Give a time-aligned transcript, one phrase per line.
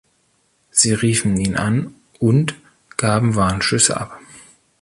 [0.71, 2.55] Sie riefen ihn an und
[2.97, 4.19] gaben Warnschüsse ab.